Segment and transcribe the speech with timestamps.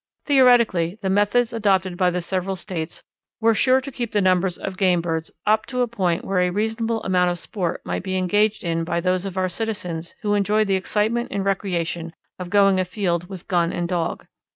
[0.25, 3.03] Theoretically the methods adopted by the several states
[3.39, 6.49] were sure to keep the numbers of game birds up to a point where a
[6.49, 10.65] reasonable amount of sport might be engaged in by those of our citizens who enjoy
[10.65, 14.25] the excitement and recreation of going afield with gun and dog.